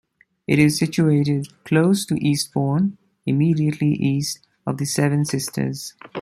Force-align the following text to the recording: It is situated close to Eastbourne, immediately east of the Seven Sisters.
It 0.47 0.57
is 0.57 0.79
situated 0.79 1.49
close 1.63 2.07
to 2.07 2.15
Eastbourne, 2.19 2.97
immediately 3.27 3.89
east 3.93 4.39
of 4.65 4.77
the 4.79 4.85
Seven 4.85 5.25
Sisters. 5.25 5.93